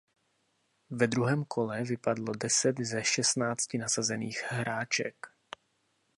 [0.89, 5.15] Ve druhém kole vypadlo deset ze šestnácti nasazených hráček.